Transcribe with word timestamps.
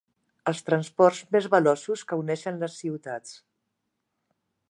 Els 0.51 0.61
transports 0.69 1.19
més 1.35 1.49
veloços 1.57 2.03
que 2.11 2.19
uneixen 2.23 2.59
les 2.65 2.79
ciutats. 2.79 3.37